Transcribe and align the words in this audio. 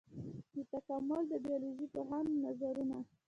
د 0.53 0.55
تکامل 0.73 1.21
د 1.31 1.33
بيولوژي 1.45 1.87
پوهانو 1.93 2.31
نظرونه. 2.45 2.97